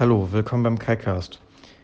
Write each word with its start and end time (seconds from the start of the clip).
Hallo, 0.00 0.26
willkommen 0.32 0.62
beim 0.62 0.78
KaiCast. 0.78 1.38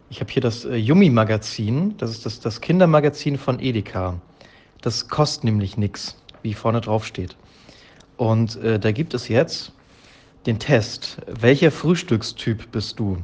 Ich 0.08 0.20
habe 0.20 0.32
hier 0.32 0.40
das 0.40 0.64
äh, 0.64 0.74
Yummy-Magazin. 0.74 1.98
Das 1.98 2.10
ist 2.12 2.24
das, 2.24 2.40
das 2.40 2.62
Kindermagazin 2.62 3.36
von 3.36 3.60
Edeka. 3.60 4.18
Das 4.80 5.08
kostet 5.08 5.44
nämlich 5.44 5.76
nichts, 5.76 6.16
wie 6.40 6.54
vorne 6.54 6.80
drauf 6.80 7.04
steht. 7.04 7.36
Und 8.16 8.56
äh, 8.62 8.80
da 8.80 8.90
gibt 8.90 9.12
es 9.12 9.28
jetzt 9.28 9.70
den 10.46 10.58
Test. 10.58 11.18
Welcher 11.26 11.70
Frühstückstyp 11.70 12.72
bist 12.72 12.98
du? 12.98 13.18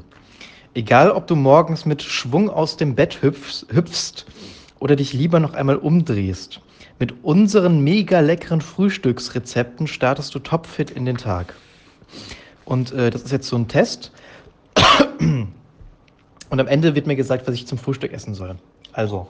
Egal, 0.74 1.10
ob 1.10 1.26
du 1.26 1.36
morgens 1.36 1.86
mit 1.86 2.02
Schwung 2.02 2.50
aus 2.50 2.76
dem 2.76 2.94
Bett 2.94 3.22
hüpfst, 3.22 3.64
hüpfst 3.72 4.26
oder 4.78 4.94
dich 4.94 5.14
lieber 5.14 5.40
noch 5.40 5.54
einmal 5.54 5.76
umdrehst. 5.76 6.60
Mit 6.98 7.14
unseren 7.24 7.82
mega 7.82 8.20
leckeren 8.20 8.60
Frühstücksrezepten 8.60 9.86
startest 9.86 10.34
du 10.34 10.38
topfit 10.38 10.90
in 10.90 11.06
den 11.06 11.16
Tag. 11.16 11.54
Und 12.66 12.92
äh, 12.92 13.08
das 13.08 13.22
ist 13.22 13.32
jetzt 13.32 13.48
so 13.48 13.56
ein 13.56 13.68
Test. 13.68 14.12
Und 16.50 16.60
am 16.60 16.66
Ende 16.66 16.94
wird 16.94 17.06
mir 17.06 17.16
gesagt, 17.16 17.46
was 17.46 17.54
ich 17.54 17.66
zum 17.66 17.78
Frühstück 17.78 18.12
essen 18.12 18.34
soll. 18.34 18.56
Also, 18.92 19.28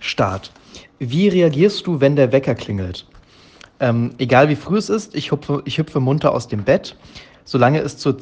Start. 0.00 0.50
Wie 0.98 1.28
reagierst 1.28 1.86
du, 1.86 2.00
wenn 2.00 2.16
der 2.16 2.32
Wecker 2.32 2.54
klingelt? 2.54 3.06
Ähm, 3.78 4.14
egal 4.18 4.48
wie 4.48 4.56
früh 4.56 4.76
es 4.76 4.88
ist, 4.88 5.14
ich 5.14 5.30
hüpfe, 5.30 5.62
ich 5.64 5.78
hüpfe 5.78 6.00
munter 6.00 6.32
aus 6.32 6.48
dem 6.48 6.64
Bett. 6.64 6.96
Solange 7.44 7.80
es 7.80 7.96
zur 7.96 8.16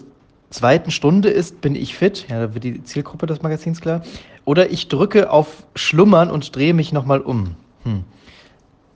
zweiten 0.50 0.90
Stunde 0.90 1.28
ist, 1.30 1.60
bin 1.60 1.74
ich 1.74 1.96
fit. 1.96 2.26
Ja, 2.28 2.40
da 2.40 2.54
wird 2.54 2.64
die 2.64 2.82
Zielgruppe 2.82 3.26
des 3.26 3.42
Magazins 3.42 3.80
klar. 3.80 4.02
Oder 4.44 4.70
ich 4.70 4.88
drücke 4.88 5.30
auf 5.30 5.64
Schlummern 5.74 6.30
und 6.30 6.54
drehe 6.54 6.74
mich 6.74 6.92
nochmal 6.92 7.20
um. 7.20 7.56
Hm. 7.84 8.04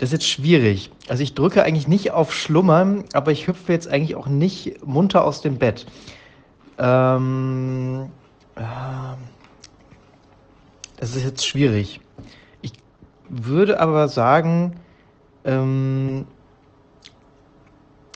Das 0.02 0.09
ist 0.09 0.15
jetzt 0.15 0.29
schwierig. 0.29 0.91
Also 1.06 1.23
ich 1.23 1.34
drücke 1.34 1.62
eigentlich 1.62 1.87
nicht 1.87 2.10
auf 2.10 2.34
Schlummern, 2.34 3.05
aber 3.12 3.30
ich 3.30 3.47
hüpfe 3.47 3.73
jetzt 3.73 3.87
eigentlich 3.87 4.16
auch 4.16 4.27
nicht 4.27 4.84
munter 4.84 5.24
aus 5.24 5.43
dem 5.43 5.59
Bett. 5.59 5.87
Ähm, 6.77 8.09
äh, 8.57 8.62
das 10.96 11.15
ist 11.15 11.23
jetzt 11.23 11.46
schwierig. 11.46 12.01
Ich 12.62 12.73
würde 13.29 13.79
aber 13.79 14.09
sagen, 14.09 14.74
ähm, 15.45 16.27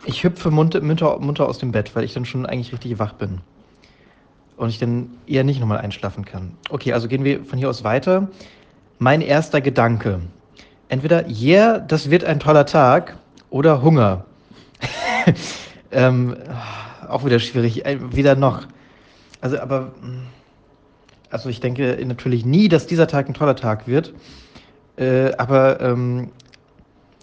ich 0.06 0.24
hüpfe 0.24 0.50
munter, 0.50 0.82
munter, 0.82 1.20
munter 1.20 1.48
aus 1.48 1.58
dem 1.58 1.70
Bett, 1.70 1.94
weil 1.94 2.02
ich 2.02 2.14
dann 2.14 2.24
schon 2.24 2.46
eigentlich 2.46 2.72
richtig 2.72 2.98
wach 2.98 3.12
bin. 3.12 3.42
Und 4.56 4.70
ich 4.70 4.80
dann 4.80 5.10
eher 5.28 5.44
nicht 5.44 5.60
nochmal 5.60 5.78
einschlafen 5.78 6.24
kann. 6.24 6.56
Okay, 6.68 6.94
also 6.94 7.06
gehen 7.06 7.22
wir 7.22 7.44
von 7.44 7.60
hier 7.60 7.70
aus 7.70 7.84
weiter. 7.84 8.26
Mein 8.98 9.20
erster 9.20 9.60
Gedanke. 9.60 10.20
Entweder, 10.88 11.28
yeah, 11.28 11.78
das 11.78 12.10
wird 12.10 12.24
ein 12.24 12.38
toller 12.40 12.66
Tag 12.66 13.16
oder 13.50 13.82
Hunger. 13.82 14.24
ähm, 15.90 16.36
auch 17.08 17.24
wieder 17.24 17.38
schwierig. 17.38 17.84
Äh, 17.84 17.98
wieder 18.14 18.36
noch. 18.36 18.66
Also, 19.40 19.58
aber. 19.58 19.92
Mm, 20.00 20.26
also, 21.30 21.48
ich 21.48 21.60
denke 21.60 21.98
natürlich 22.06 22.44
nie, 22.44 22.68
dass 22.68 22.86
dieser 22.86 23.08
Tag 23.08 23.28
ein 23.28 23.34
toller 23.34 23.56
Tag 23.56 23.86
wird. 23.86 24.14
Äh, 24.96 25.32
aber. 25.36 25.80
Ähm, 25.80 26.30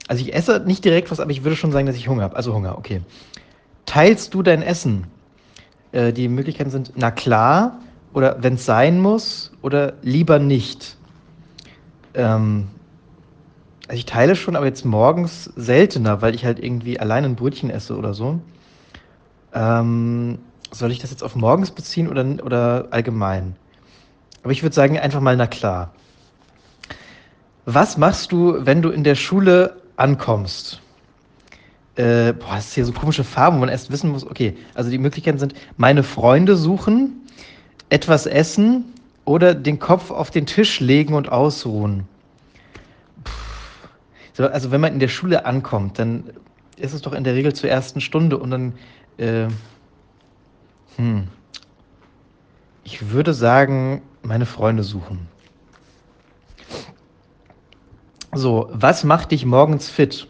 also, 0.08 0.22
ich 0.22 0.36
esse 0.36 0.60
nicht 0.66 0.84
direkt 0.84 1.10
was, 1.12 1.22
aber 1.22 1.32
ich 1.32 1.44
würde 1.44 1.56
schon 1.56 1.72
sagen, 1.72 1.88
dass 1.88 1.96
ich 1.96 2.10
Hunger 2.10 2.24
habe. 2.24 2.36
Also, 2.36 2.54
Hunger, 2.54 2.78
okay. 2.78 3.02
Teilst 3.86 4.34
du 4.34 4.44
dein 4.44 4.62
Essen? 4.62 5.06
Äh, 5.94 6.12
die 6.12 6.28
Möglichkeiten 6.28 6.72
sind, 6.72 6.92
na 6.96 7.12
klar, 7.12 7.80
oder 8.14 8.38
wenn 8.42 8.56
es 8.56 8.66
sein 8.66 9.00
muss, 9.00 9.52
oder 9.62 9.94
lieber 10.02 10.40
nicht. 10.40 10.98
Ähm, 12.16 12.68
also 13.88 13.98
ich 13.98 14.06
teile 14.06 14.36
schon, 14.36 14.56
aber 14.56 14.66
jetzt 14.66 14.86
morgens 14.86 15.46
seltener, 15.56 16.22
weil 16.22 16.36
ich 16.36 16.46
halt 16.46 16.60
irgendwie 16.60 17.00
allein 17.00 17.26
ein 17.26 17.36
Brötchen 17.36 17.70
esse 17.70 17.98
oder 17.98 18.14
so. 18.14 18.40
Ähm, 19.54 20.40
soll 20.72 20.92
ich 20.92 21.00
das 21.00 21.12
jetzt 21.12 21.24
auf 21.24 21.36
morgens 21.36 21.72
beziehen 21.72 22.08
oder, 22.08 22.26
oder 22.44 22.88
allgemein? 22.92 23.56
Aber 24.42 24.52
ich 24.52 24.64
würde 24.64 24.76
sagen, 24.76 24.98
einfach 24.98 25.22
mal 25.22 25.36
na 25.36 25.48
klar. 25.48 25.92
Was 27.66 27.98
machst 27.98 28.32
du, 28.32 28.66
wenn 28.66 28.82
du 28.82 28.90
in 28.90 29.04
der 29.04 29.16
Schule 29.16 29.78
ankommst? 29.96 30.82
Äh, 31.96 32.34
boah, 32.34 32.56
das 32.56 32.68
ist 32.68 32.74
hier 32.74 32.86
so 32.86 32.94
komische 32.94 33.24
Farben, 33.24 33.58
wo 33.58 33.60
man 33.62 33.70
erst 33.70 33.92
wissen 33.92 34.10
muss, 34.10 34.26
okay, 34.26 34.58
also 34.74 34.90
die 34.90 34.98
Möglichkeiten 34.98 35.38
sind, 35.38 35.54
meine 35.78 36.04
Freunde 36.04 36.56
suchen, 36.56 37.22
etwas 37.90 38.26
essen 38.26 38.86
oder 39.26 39.54
den 39.54 39.78
Kopf 39.78 40.10
auf 40.10 40.32
den 40.32 40.46
Tisch 40.46 40.80
legen 40.80 41.14
und 41.14 41.32
ausruhen. 41.32 42.08
So, 44.34 44.48
also 44.48 44.72
wenn 44.72 44.82
man 44.82 44.94
in 44.94 45.00
der 45.00 45.08
Schule 45.08 45.46
ankommt, 45.46 46.00
dann 46.00 46.32
ist 46.76 46.94
es 46.94 47.02
doch 47.02 47.14
in 47.14 47.24
der 47.24 47.36
Regel 47.36 47.54
zur 47.54 47.70
ersten 47.70 48.02
Stunde 48.02 48.38
und 48.38 48.50
dann, 48.50 48.74
äh, 49.18 49.48
hm, 50.98 51.28
ich 52.84 53.12
würde 53.12 53.34
sagen, 53.34 54.02
meine 54.24 54.46
Freunde 54.46 54.84
suchen. 54.84 55.28
So, 58.34 58.70
was 58.72 59.04
macht 59.04 59.32
dich 59.32 59.46
morgens 59.46 59.90
fit? 59.90 60.28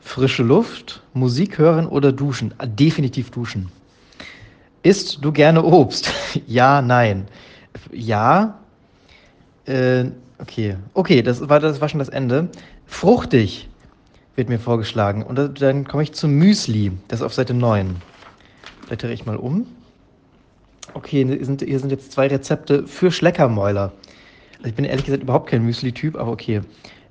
Frische 0.00 0.42
Luft, 0.42 1.02
Musik 1.14 1.58
hören 1.58 1.86
oder 1.86 2.12
duschen? 2.12 2.54
Ah, 2.58 2.66
definitiv 2.66 3.30
duschen. 3.30 3.70
Isst 4.82 5.24
du 5.24 5.30
gerne 5.32 5.62
Obst? 5.62 6.12
ja, 6.46 6.82
nein. 6.82 7.28
Ja. 7.92 8.58
Äh, 9.66 10.06
okay. 10.38 10.76
Okay, 10.94 11.22
das 11.22 11.48
war, 11.48 11.60
das 11.60 11.80
war 11.80 11.88
schon 11.88 11.98
das 11.98 12.08
Ende. 12.08 12.48
Fruchtig 12.86 13.68
wird 14.36 14.48
mir 14.48 14.58
vorgeschlagen. 14.58 15.22
Und 15.22 15.60
dann 15.60 15.86
komme 15.86 16.04
ich 16.04 16.12
zum 16.12 16.32
Müsli. 16.32 16.92
Das 17.08 17.20
ist 17.20 17.26
auf 17.26 17.34
Seite 17.34 17.54
9. 17.54 17.96
Blättere 18.86 19.12
ich 19.12 19.26
mal 19.26 19.36
um. 19.36 19.66
Okay, 20.94 21.24
hier 21.26 21.44
sind, 21.44 21.62
hier 21.62 21.78
sind 21.78 21.90
jetzt 21.90 22.12
zwei 22.12 22.28
Rezepte 22.28 22.86
für 22.86 23.10
Schleckermäuler. 23.10 23.92
Also 24.58 24.68
ich 24.68 24.74
bin 24.74 24.84
ehrlich 24.84 25.04
gesagt 25.04 25.22
überhaupt 25.22 25.50
kein 25.50 25.64
Müsli-Typ, 25.64 26.16
aber 26.16 26.32
okay. 26.32 26.62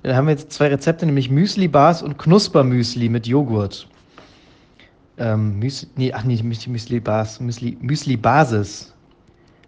Dann 0.02 0.16
haben 0.16 0.26
wir 0.26 0.32
jetzt 0.32 0.52
zwei 0.52 0.68
Rezepte, 0.68 1.06
nämlich 1.06 1.30
Müsli-Bars 1.30 2.02
und 2.02 2.18
Knuspermüsli 2.18 3.08
mit 3.08 3.26
Joghurt. 3.26 3.88
Ähm, 5.18 5.58
Müsli, 5.58 5.88
nee, 5.96 6.12
ach 6.12 6.24
nee, 6.24 6.40
Müsli-Bars, 6.42 7.40
Müsli, 7.40 7.76
Müsli-Basis. 7.80 8.94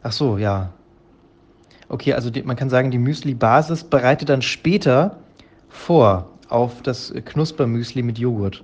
Ach 0.03 0.13
so, 0.13 0.39
ja. 0.39 0.73
Okay, 1.91 2.13
also 2.13 2.31
die, 2.31 2.45
man 2.45 2.55
kann 2.55 2.71
sagen, 2.71 2.93
die 2.93 2.99
Müsli-Basis 2.99 3.83
bereitet 3.83 4.29
dann 4.29 4.43
später 4.43 5.19
vor 5.69 6.29
auf 6.49 6.83
das 6.83 7.13
Knuspermüsli 7.13 8.03
mit 8.03 8.17
Joghurt. 8.17 8.63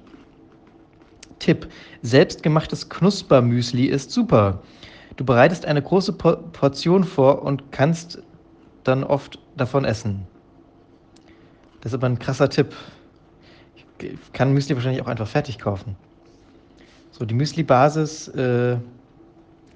Tipp: 1.40 1.66
Selbstgemachtes 2.02 2.88
Knuspermüsli 2.88 3.86
ist 3.86 4.12
super. 4.12 4.62
Du 5.16 5.24
bereitest 5.24 5.66
eine 5.66 5.82
große 5.82 6.12
Portion 6.12 7.02
vor 7.02 7.42
und 7.42 7.72
kannst 7.72 8.22
dann 8.84 9.02
oft 9.02 9.40
davon 9.56 9.84
essen. 9.84 10.24
Das 11.80 11.90
ist 11.90 11.94
aber 11.94 12.06
ein 12.06 12.20
krasser 12.20 12.48
Tipp. 12.48 12.74
Ich 13.98 14.32
kann 14.34 14.52
Müsli 14.52 14.76
wahrscheinlich 14.76 15.02
auch 15.02 15.08
einfach 15.08 15.26
fertig 15.26 15.58
kaufen. 15.58 15.96
So, 17.10 17.24
die 17.24 17.34
Müsli-Basis, 17.34 18.28
äh, 18.28 18.74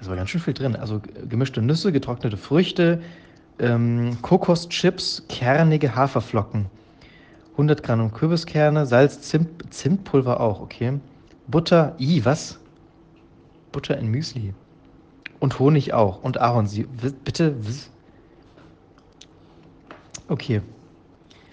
ist 0.00 0.06
aber 0.06 0.16
ganz 0.16 0.31
schön 0.31 0.41
viel 0.41 0.55
drin. 0.55 0.77
Also 0.77 1.00
gemischte 1.28 1.60
Nüsse, 1.60 1.91
getrocknete 1.91 2.37
Früchte, 2.37 3.03
ähm, 3.60 4.19
Kokoschips, 4.22 5.25
kernige 5.28 5.94
Haferflocken. 5.94 6.66
100 7.53 7.82
Gramm 7.82 8.12
Kürbiskerne, 8.12 8.87
Salz, 8.87 9.21
Zimt, 9.22 9.72
Zimtpulver 9.72 10.41
auch, 10.41 10.60
okay. 10.60 10.98
Butter, 11.47 11.94
i, 11.98 12.25
was? 12.25 12.59
Butter 13.72 13.98
in 13.98 14.09
Müsli. 14.09 14.54
Und 15.41 15.59
Honig 15.59 15.93
auch. 15.93 16.22
Und 16.22 16.41
Ahornsirup. 16.41 16.88
Bitte, 17.25 17.54
Okay. 20.28 20.62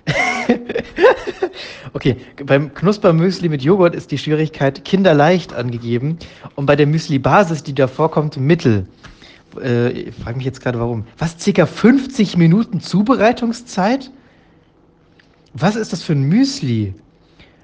okay, 1.94 2.16
beim 2.46 2.74
Knuspermüsli 2.74 3.50
mit 3.50 3.64
Joghurt 3.64 3.96
ist 3.96 4.12
die 4.12 4.18
Schwierigkeit 4.18 4.86
kinderleicht 4.86 5.54
angegeben 5.54 6.20
und 6.56 6.68
bei 6.68 6.76
der 6.76 6.86
Müsli-Basis, 6.86 7.64
die 7.64 7.74
da 7.74 7.88
vorkommt, 7.88 8.38
mittel. 8.38 8.88
Äh, 9.62 9.92
ich 9.92 10.16
frage 10.16 10.38
mich 10.38 10.46
jetzt 10.46 10.62
gerade, 10.62 10.80
warum. 10.80 11.06
Was, 11.18 11.40
circa 11.40 11.66
50 11.66 12.38
Minuten 12.38 12.80
Zubereitungszeit? 12.80 14.12
Was 15.54 15.76
ist 15.76 15.94
das 15.94 16.04
für 16.04 16.14
ein 16.14 16.24
Müsli? 16.24 16.94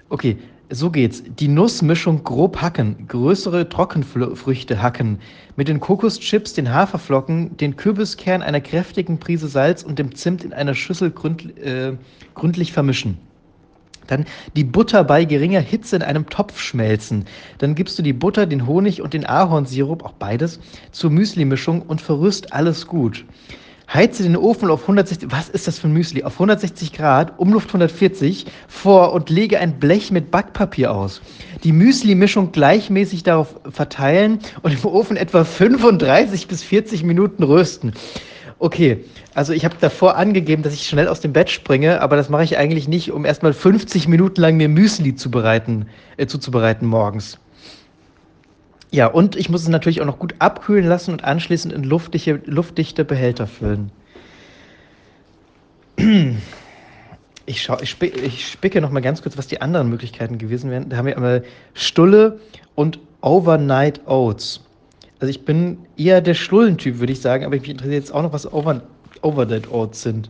Okay, 0.10 0.38
so 0.70 0.90
geht's. 0.90 1.24
Die 1.40 1.48
Nussmischung 1.48 2.24
grob 2.24 2.62
hacken, 2.62 3.08
größere 3.08 3.70
Trockenfrüchte 3.70 4.82
hacken, 4.82 5.20
mit 5.56 5.68
den 5.68 5.80
Kokoschips, 5.80 6.54
den 6.54 6.74
Haferflocken, 6.74 7.56
den 7.58 7.76
Kürbiskern, 7.76 8.42
einer 8.42 8.62
kräftigen 8.62 9.20
Prise 9.20 9.48
Salz 9.48 9.84
und 9.84 10.00
dem 10.00 10.16
Zimt 10.16 10.44
in 10.44 10.54
einer 10.54 10.74
Schüssel 10.74 11.12
gründ, 11.12 11.58
äh, 11.60 11.94
gründlich 12.34 12.74
vermischen. 12.74 13.18
Dann 14.08 14.26
die 14.56 14.64
Butter 14.64 15.04
bei 15.04 15.26
geringer 15.26 15.62
Hitze 15.62 15.96
in 15.96 16.02
einem 16.02 16.30
Topf 16.30 16.60
schmelzen. 16.60 17.26
Dann 17.58 17.76
gibst 17.76 17.98
du 17.98 18.04
die 18.04 18.14
Butter, 18.14 18.46
den 18.46 18.68
Honig 18.68 19.02
und 19.02 19.14
den 19.14 19.26
Ahornsirup, 19.26 20.04
auch 20.04 20.14
beides, 20.14 20.60
zur 20.92 21.10
Müsli-Mischung 21.10 21.82
und 21.82 22.02
verrührst 22.02 22.54
alles 22.54 22.88
gut. 22.88 23.26
Heize 23.94 24.24
den 24.24 24.38
Ofen 24.38 24.72
auf 24.72 24.84
160, 24.84 25.32
was 25.32 25.50
ist 25.50 25.68
das 25.68 25.78
für 25.78 25.88
ein 25.88 25.94
Müsli? 25.94 26.24
Auf 26.24 26.34
160 26.34 26.94
Grad, 26.94 27.38
Umluft 27.38 27.68
140 27.68 28.46
vor 28.68 29.14
und 29.14 29.30
lege 29.30 29.60
ein 29.60 29.80
Blech 29.80 30.10
mit 30.10 30.32
Backpapier 30.32 30.92
aus. 30.94 31.22
Die 31.64 31.74
Müsli-Mischung 31.74 32.52
gleichmäßig 32.52 33.24
darauf 33.24 33.60
verteilen 33.70 34.40
und 34.62 34.74
im 34.74 34.86
Ofen 34.86 35.18
etwa 35.18 35.44
35 35.44 36.48
bis 36.48 36.64
40 36.64 37.04
Minuten 37.04 37.44
rösten. 37.44 37.94
Okay, 38.64 39.04
also 39.34 39.52
ich 39.52 39.66
habe 39.66 39.76
davor 39.82 40.16
angegeben, 40.16 40.64
dass 40.64 40.74
ich 40.74 40.88
schnell 40.88 41.10
aus 41.10 41.20
dem 41.20 41.34
Bett 41.34 41.50
springe, 41.50 42.00
aber 42.00 42.16
das 42.16 42.30
mache 42.30 42.46
ich 42.46 42.58
eigentlich 42.58 42.88
nicht, 42.88 43.12
um 43.12 43.26
erstmal 43.26 43.52
50 43.52 44.08
Minuten 44.08 44.40
lang 44.40 44.56
mir 44.56 44.70
Müsli 44.70 45.18
zubereiten, 45.18 45.88
äh, 46.16 46.28
zuzubereiten 46.28 46.88
morgens. 46.88 47.40
Ja, 48.90 49.08
und 49.08 49.36
ich 49.36 49.50
muss 49.50 49.64
es 49.64 49.68
natürlich 49.68 50.00
auch 50.00 50.06
noch 50.06 50.18
gut 50.18 50.36
abkühlen 50.40 50.86
lassen 50.86 51.12
und 51.12 51.26
anschließend 51.26 51.74
in 51.74 51.84
luftdichte, 51.84 52.40
luftdichte 52.46 53.04
Behälter 53.04 53.48
füllen. 53.48 53.92
Ich, 57.46 57.62
schau, 57.62 57.78
ich, 57.82 57.90
spick, 57.90 58.16
ich 58.24 58.48
spicke 58.48 58.80
noch 58.80 58.90
mal 58.90 59.02
ganz 59.02 59.22
kurz, 59.22 59.38
was 59.38 59.48
die 59.48 59.60
anderen 59.60 59.90
Möglichkeiten 59.90 60.38
gewesen 60.38 60.72
wären. 60.72 60.88
Da 60.88 60.96
haben 60.96 61.08
wir 61.08 61.18
einmal 61.18 61.44
Stulle 61.74 62.40
und 62.74 63.00
Overnight 63.20 64.08
Oats. 64.08 64.62
Also 65.24 65.30
ich 65.32 65.46
bin 65.46 65.78
eher 65.96 66.20
der 66.20 66.34
Stullentyp, 66.34 67.00
würde 67.00 67.14
ich 67.14 67.22
sagen, 67.22 67.46
aber 67.46 67.56
mich 67.56 67.70
interessiert 67.70 68.04
jetzt 68.04 68.14
auch 68.14 68.24
noch, 68.24 68.34
was 68.34 68.52
Over, 68.52 68.82
Overnight 69.22 69.72
Oats 69.72 70.02
sind. 70.02 70.30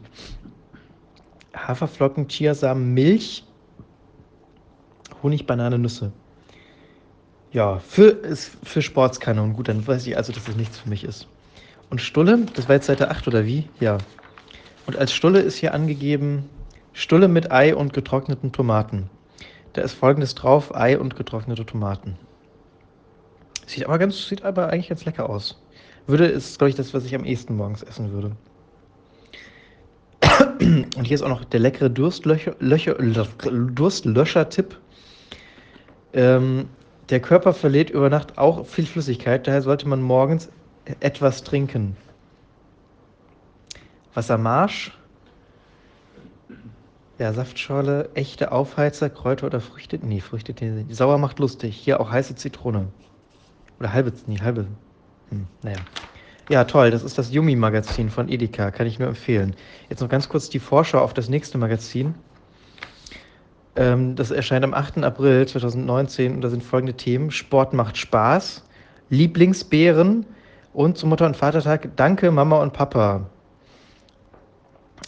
Haferflocken, 1.55 2.27
Chiasamen, 2.27 2.93
Milch, 2.93 3.43
Honig, 5.23 5.47
Banane, 5.47 5.79
Nüsse. 5.79 6.11
Ja, 7.53 7.79
für, 7.79 8.19
für 8.35 8.83
Sportskanonen. 8.83 9.55
Gut, 9.55 9.67
dann 9.67 9.87
weiß 9.87 10.05
ich 10.05 10.15
also, 10.15 10.31
dass 10.31 10.43
das 10.43 10.57
nichts 10.57 10.77
für 10.77 10.89
mich 10.89 11.03
ist. 11.03 11.27
Und 11.89 11.99
Stulle, 11.99 12.45
das 12.53 12.67
war 12.67 12.75
jetzt 12.75 12.85
Seite 12.85 13.09
8 13.09 13.27
oder 13.27 13.47
wie? 13.47 13.67
Ja. 13.79 13.97
Und 14.85 14.95
als 14.95 15.11
Stulle 15.11 15.39
ist 15.39 15.55
hier 15.55 15.73
angegeben 15.73 16.47
Stulle 16.91 17.27
mit 17.27 17.51
Ei 17.51 17.75
und 17.75 17.93
getrockneten 17.93 18.51
Tomaten. 18.51 19.09
Da 19.73 19.81
ist 19.81 19.93
folgendes 19.93 20.35
drauf: 20.35 20.75
Ei 20.75 20.99
und 20.99 21.15
getrocknete 21.15 21.65
Tomaten. 21.65 22.15
Sieht 23.65 23.85
aber, 23.85 23.97
ganz, 23.97 24.27
sieht 24.27 24.43
aber 24.43 24.67
eigentlich 24.69 24.89
ganz 24.89 25.05
lecker 25.05 25.29
aus. 25.29 25.57
Würde 26.07 26.25
ist, 26.25 26.57
glaube 26.57 26.69
ich, 26.69 26.75
das, 26.75 26.93
was 26.93 27.05
ich 27.05 27.15
am 27.15 27.23
ehesten 27.23 27.55
morgens 27.55 27.83
essen 27.83 28.11
würde. 28.11 28.35
Und 30.97 31.05
hier 31.05 31.15
ist 31.15 31.21
auch 31.21 31.29
noch 31.29 31.45
der 31.45 31.61
leckere 31.61 31.89
Durstlöscher-Tipp. 31.89 34.77
Ähm, 36.13 36.67
der 37.09 37.19
Körper 37.19 37.53
verliert 37.53 37.89
über 37.89 38.09
Nacht 38.09 38.37
auch 38.37 38.65
viel 38.65 38.85
Flüssigkeit, 38.85 39.47
daher 39.47 39.61
sollte 39.61 39.87
man 39.87 40.01
morgens 40.01 40.49
etwas 40.99 41.43
trinken. 41.43 41.95
Wassermarsch, 44.13 44.97
ja, 47.19 47.33
Saftschorle, 47.33 48.09
echte 48.15 48.51
Aufheizer, 48.51 49.09
Kräuter 49.09 49.47
oder 49.47 49.61
Früchte. 49.61 49.99
Nee, 50.01 50.19
Früchte, 50.19 50.53
die 50.53 50.93
sauer 50.93 51.17
macht 51.17 51.39
lustig. 51.39 51.75
Hier 51.75 51.99
auch 51.99 52.11
heiße 52.11 52.35
Zitrone. 52.35 52.87
Oder 53.79 53.93
halbe, 53.93 54.13
nee, 54.27 54.39
halbe. 54.39 54.67
Hm, 55.29 55.47
naja. 55.61 55.77
Ja, 56.49 56.65
toll, 56.65 56.91
das 56.91 57.03
ist 57.03 57.17
das 57.17 57.31
Yumi-Magazin 57.31 58.09
von 58.09 58.27
Edeka, 58.27 58.69
kann 58.71 58.85
ich 58.85 58.99
nur 58.99 59.07
empfehlen. 59.07 59.55
Jetzt 59.89 60.01
noch 60.01 60.09
ganz 60.09 60.27
kurz 60.27 60.49
die 60.49 60.59
Vorschau 60.59 60.99
auf 60.99 61.13
das 61.13 61.29
nächste 61.29 61.57
Magazin. 61.57 62.15
Ähm, 63.75 64.15
das 64.15 64.29
erscheint 64.29 64.65
am 64.65 64.73
8. 64.73 64.99
April 64.99 65.47
2019 65.47 66.35
und 66.35 66.41
da 66.41 66.49
sind 66.49 66.61
folgende 66.61 66.93
Themen: 66.95 67.31
Sport 67.31 67.73
macht 67.73 67.97
Spaß, 67.97 68.63
Lieblingsbären 69.09 70.25
und 70.73 70.97
zum 70.97 71.09
Mutter- 71.09 71.25
und 71.25 71.37
Vatertag 71.37 71.89
Danke, 71.95 72.29
Mama 72.29 72.61
und 72.61 72.73
Papa. 72.73 73.29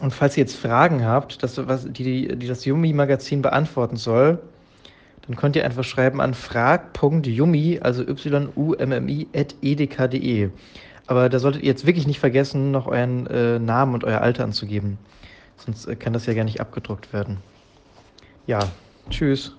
Und 0.02 0.14
falls 0.14 0.36
ihr 0.38 0.42
jetzt 0.42 0.56
Fragen 0.56 1.06
habt, 1.06 1.42
das, 1.44 1.68
was, 1.68 1.86
die, 1.92 2.28
die 2.38 2.48
das 2.48 2.66
Yumi-Magazin 2.66 3.42
beantworten 3.42 3.98
soll, 3.98 4.40
dann 5.28 5.36
könnt 5.36 5.56
ihr 5.56 5.66
einfach 5.66 5.84
schreiben 5.84 6.22
an 6.22 6.34
frag.yumi, 6.34 7.80
also 7.82 8.04
y-u-m-m-i, 8.04 9.28
at 9.36 9.56
edk.de. 9.62 10.50
Aber 11.08 11.30
da 11.30 11.40
solltet 11.40 11.64
ihr 11.64 11.70
jetzt 11.70 11.86
wirklich 11.86 12.08
nicht 12.08 12.20
vergessen, 12.20 12.72
noch 12.72 12.88
euren 12.88 13.28
äh, 13.28 13.60
Namen 13.60 13.94
und 13.94 14.04
euer 14.04 14.22
Alter 14.22 14.44
anzugeben. 14.44 14.98
Sonst 15.58 15.88
äh, 15.88 15.96
kann 15.96 16.14
das 16.14 16.26
ja 16.26 16.34
gar 16.34 16.44
nicht 16.44 16.62
abgedruckt 16.62 17.14
werden. 17.14 17.38
Ja, 18.48 18.60
tschüss. 19.10 19.56